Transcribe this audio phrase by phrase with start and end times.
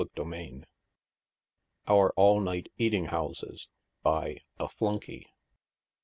[0.01, 0.63] CHAPTER XV.
[1.87, 3.69] OUE ALL NIGHT EATING HOUSES.
[4.01, 4.67] BY A.
[4.67, 5.27] FLUNKEY.